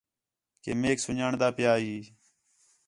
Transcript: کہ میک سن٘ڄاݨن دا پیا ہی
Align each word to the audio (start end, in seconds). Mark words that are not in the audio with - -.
کہ 0.63 0.71
میک 0.81 0.97
سن٘ڄاݨن 1.05 1.33
دا 1.41 1.47
پیا 1.57 1.73
ہی 1.83 1.95